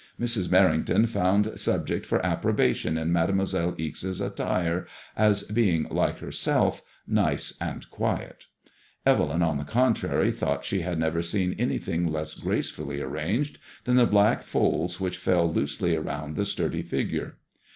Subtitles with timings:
[0.19, 0.47] Mrs.
[0.49, 7.87] Merrington found subject for approbation in Mademoiselle Ixe's attire as being, like herself, nice and
[7.91, 8.45] quiet"
[9.05, 13.97] Evel)m, on the contrary, thought she had never seen any thing less gracefully arranged than
[13.97, 17.37] the black folds which fell loosely round the sturdy figure.